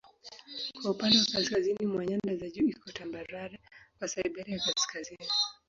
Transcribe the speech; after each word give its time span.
Kwa 0.81 0.91
upande 0.91 1.19
wa 1.19 1.25
kaskazini 1.25 1.85
mwa 1.85 2.05
nyanda 2.05 2.35
za 2.35 2.49
juu 2.49 2.69
iko 2.69 2.91
tambarare 2.91 3.59
ya 4.01 4.07
Siberia 4.07 4.55
ya 4.55 4.63
Kaskazini. 4.63 5.29